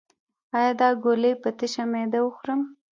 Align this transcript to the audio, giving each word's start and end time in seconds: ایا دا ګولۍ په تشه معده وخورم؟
ایا 0.57 0.71
دا 0.79 0.89
ګولۍ 1.03 1.33
په 1.41 1.49
تشه 1.57 1.83
معده 1.91 2.19
وخورم؟ 2.23 2.61